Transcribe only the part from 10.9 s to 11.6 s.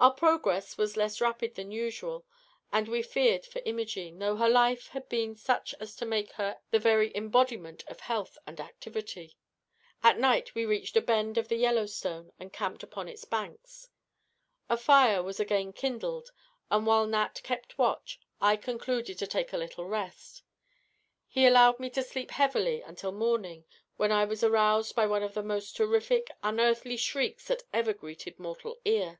a bend of the